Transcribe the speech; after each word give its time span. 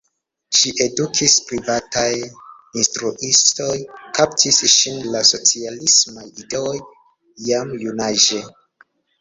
Ŝin 0.59 0.77
edukis 0.83 1.33
privataj 1.49 2.07
instruistoj, 2.21 3.75
kaptis 4.21 4.57
ŝin 4.79 4.99
la 5.17 5.23
socialismaj 5.33 6.27
ideoj 6.45 6.75
jam 7.51 7.77
junaĝe. 7.87 8.43